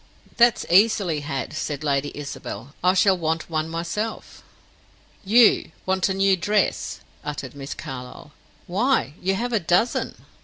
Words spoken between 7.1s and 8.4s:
uttered Miss Carlyle.